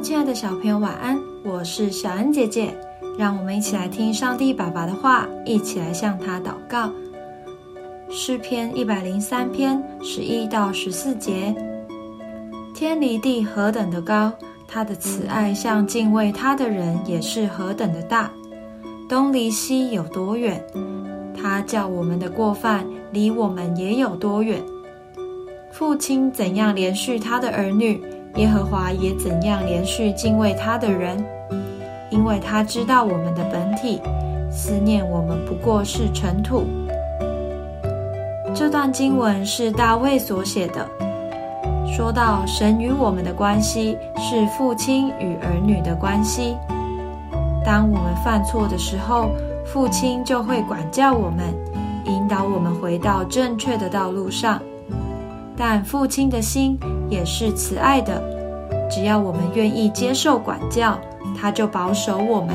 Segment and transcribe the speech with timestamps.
[0.00, 1.20] 亲爱的小朋友，晚安！
[1.42, 2.72] 我是小恩姐姐，
[3.18, 6.88] 让我们一起来听上帝爸爸的话，一起来向他祷告。
[8.08, 11.52] 诗篇一百零三篇十一到十四节：
[12.74, 14.32] 天离地何等的高，
[14.68, 18.30] 他的慈爱向敬畏他的人也是何等的大。
[19.08, 20.64] 东离西有多远？
[21.36, 24.62] 他叫我们的过犯离我们也有多远？
[25.72, 28.00] 父亲怎样连续他的儿女？
[28.36, 31.24] 耶和华也怎样连续敬畏他的人，
[32.10, 34.00] 因为他知道我们的本体，
[34.50, 36.64] 思念我们不过是尘土。
[38.54, 40.88] 这段经文是大卫所写的，
[41.86, 46.56] 说到神与我们的关系是父亲与儿女的关系。
[47.64, 49.30] 当我们犯错的时候，
[49.64, 51.54] 父亲就会管教我们，
[52.04, 54.60] 引导我们回到正确的道路上。
[55.58, 56.78] 但父亲的心
[57.10, 58.22] 也是慈爱的，
[58.88, 60.96] 只要我们愿意接受管教，
[61.36, 62.54] 他就保守我们。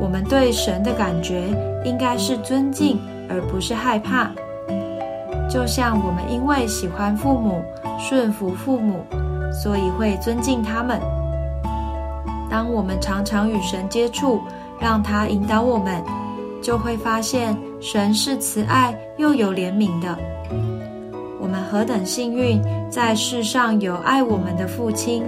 [0.00, 1.42] 我们对神的感觉
[1.84, 4.30] 应该是尊敬，而不是害怕。
[5.50, 7.62] 就像我们因为喜欢父母、
[7.98, 9.04] 顺服父母，
[9.52, 10.98] 所以会尊敬他们。
[12.48, 14.40] 当我们常常与神接触，
[14.80, 16.02] 让他引导我们，
[16.62, 20.16] 就会发现神是慈爱又有怜悯的。
[21.50, 25.24] 我们何等幸运，在世上有爱我们的父亲，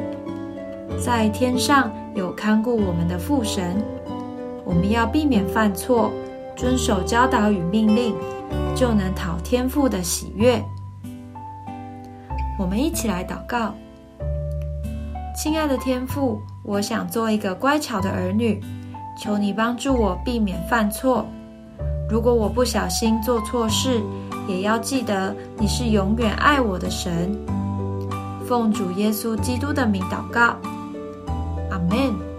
[0.97, 3.83] 在天上有看顾我们的父神。
[4.65, 6.13] 我们要避免犯错，
[6.55, 8.15] 遵守教导与命令，
[8.73, 10.63] 就能讨天父的喜悦。
[12.57, 13.75] 我们一起来祷告：
[15.37, 18.61] 亲爱的天父，我想做一个乖巧的儿女，
[19.21, 21.27] 求你帮助我避免犯错。
[22.09, 24.01] 如果我不小心做错事，
[24.49, 27.37] 也要记得，你是永远爱我的神。
[28.47, 30.57] 奉主耶稣基督的名祷告，
[31.71, 32.32] 阿门。